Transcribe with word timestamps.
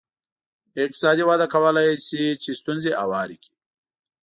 اقتصادي 0.83 1.23
وده 1.29 1.45
کولای 1.53 1.89
شي 2.07 2.23
چې 2.43 2.51
ستونزې 2.61 2.91
هوارې 3.01 3.37
کړي. 3.43 3.55